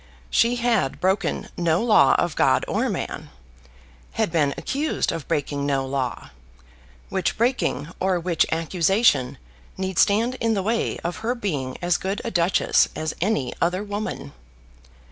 [0.31, 3.29] She had broken no law of God or man,
[4.13, 6.31] had been accused of breaking no law,
[7.09, 9.37] which breaking or which accusation
[9.77, 13.83] need stand in the way of her being as good a duchess as any other
[13.83, 14.33] woman!